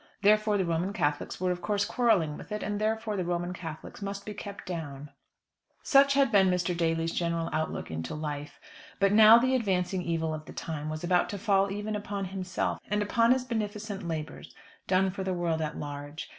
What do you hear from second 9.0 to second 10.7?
now the advancing evil of the